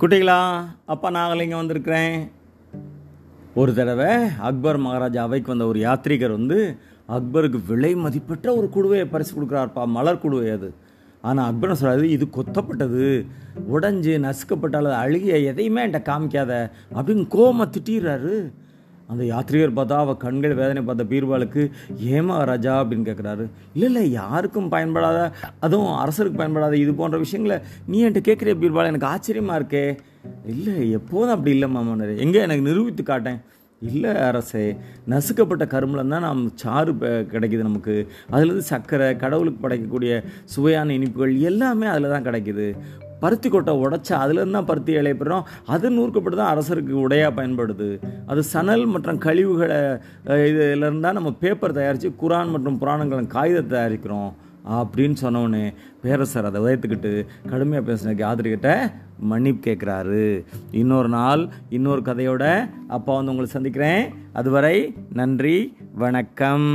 [0.00, 0.40] குட்டிகளா
[0.92, 2.16] அப்பா நாகலிங்கம் வந்திருக்கிறேன்.
[3.54, 4.08] ஒரு தடவை
[4.48, 6.58] அக்பர் மகாராஜா அவைக்கு வந்த ஒரு யாத்ரீகர் வந்து
[7.16, 10.68] அக்பருக்கு விலை மதிப்பெற்ற ஒரு குடுவையை பரிசு கொடுக்குறாருப்பா மலர் குடுவை அது.
[11.22, 13.06] ஆனால் அக்பர் சொல்கிறது இது கொத்தப்பட்டது.
[13.76, 16.52] உடஞ்சு நசுக்கப்பட்ட அல்லது அழுகிய எதையுமே என்கிட்ட காமிக்காத
[16.94, 18.34] அப்படின்னு கோம திட்டிடுறாரு.
[19.06, 21.70] அந்த யாத்ரீகர் பார்த்தா அவள் கண்கள் வேதனை பார்த்த பீர்பாலுக்கு
[22.06, 28.04] ஏமா ராஜா அப்படின்னு கேட்குறாரு இல்லை இல்லை யாருக்கும் பயன்படாத அதுவும் அரசருக்கு பயன்படாத இது போன்ற விஷயங்களை நீ
[28.04, 28.86] என்கிட்ட கேட்குறிய பீர்பால்?
[28.86, 29.98] எனக்கு ஆச்சரியமாக இருக்கே.
[30.46, 32.40] இல்லை எப்போதும் அப்படி இல்லை மாமனார் எங்கே?
[32.40, 33.40] எனக்கு நிரூபித்து காட்டேன்.
[33.80, 34.76] இல்லை அரசே.
[35.08, 38.08] நசுக்கப்பட்ட கரும்புல தான் நாம் சாறு ப- கிடைக்குது நமக்கு.
[38.32, 42.76] அதுலேருந்து சர்க்கரை கடவுளுக்கு படைக்கக்கூடிய சுவையான இனிப்புகள் எல்லாமே அதில் தான் கிடைக்குது.
[43.20, 47.88] பருத்தி கொட்டை உடைச்சா அதுலேருந்து தான் பருத்தி இலைய பெறுறோம் அது நூற்கப்பட்டு தான் அரசருக்கு உடையாக பயன்படுது.
[48.26, 49.78] அது சணல் மற்றும் கழிவுகளை
[50.30, 54.32] அஹ், இதுலேருந்து தான் நம்ம பேப்பர் தயாரித்து குரான் மற்றும் புராணங்களின் காகிதத்தை தயாரிக்கிறோம்
[54.76, 55.64] அப்படின்னு சொன்னோடனே
[56.02, 57.12] பேரரசர் அதை உயர்த்துக்கிட்டு
[57.50, 58.70] கடுமையாக பேசின யாத்திரிகிட்ட
[59.28, 60.24] மன்னிப்பு கேட்குறாரு.
[60.72, 62.44] இன்னொரு நாள் இன்னொரு கதையோட
[62.88, 64.02] அப்பா வந்து உங்களை சந்திக்கிறேன்.
[64.32, 64.76] அதுவரை
[65.12, 65.56] நன்றி
[65.96, 66.68] வணக்கம்.